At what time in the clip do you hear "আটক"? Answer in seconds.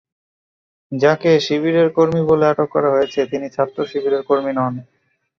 2.47-2.67